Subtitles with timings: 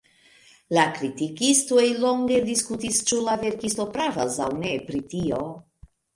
[0.77, 5.45] La kritikistoj longe diskutis, ĉu la verkisto pravas aŭ ne pri tio.